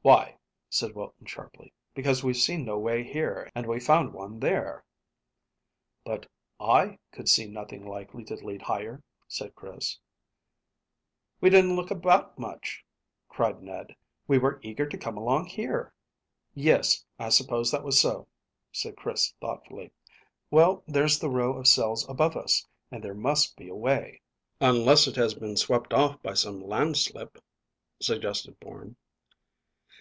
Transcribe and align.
"Why?" 0.00 0.38
said 0.70 0.94
Wilton 0.94 1.26
sharply. 1.26 1.70
"Because 1.94 2.24
we've 2.24 2.38
seen 2.38 2.64
no 2.64 2.78
way 2.78 3.04
here, 3.04 3.50
and 3.54 3.66
we 3.66 3.78
found 3.78 4.14
one 4.14 4.40
there." 4.40 4.82
"But 6.02 6.26
I 6.58 6.98
could 7.12 7.28
see 7.28 7.46
nothing 7.46 7.86
likely 7.86 8.24
to 8.24 8.34
lead 8.36 8.62
higher," 8.62 9.02
said 9.28 9.54
Chris. 9.54 9.98
"We 11.42 11.50
didn't 11.50 11.76
look 11.76 11.90
about 11.90 12.38
much," 12.38 12.82
cried 13.28 13.60
Ned. 13.62 13.94
"We 14.26 14.38
were 14.38 14.60
eager 14.62 14.86
to 14.88 14.96
come 14.96 15.18
along 15.18 15.44
here." 15.44 15.92
"Yes, 16.54 17.04
I 17.18 17.28
suppose 17.28 17.70
that 17.70 17.84
was 17.84 18.00
so," 18.00 18.28
said 18.72 18.96
Chris 18.96 19.34
thoughtfully. 19.42 19.92
"Well, 20.50 20.84
there's 20.86 21.18
the 21.20 21.28
row 21.28 21.52
of 21.58 21.66
cells 21.68 22.08
above 22.08 22.34
us, 22.34 22.66
and 22.90 23.04
there 23.04 23.12
must 23.14 23.58
be 23.58 23.68
a 23.68 23.74
way." 23.76 24.22
"Unless 24.58 25.06
it 25.06 25.16
has 25.16 25.34
been 25.34 25.58
swept 25.58 25.92
off 25.92 26.22
by 26.22 26.32
some 26.32 26.62
landslip," 26.62 27.36
suggested 28.00 28.58
Bourne. 28.58 28.96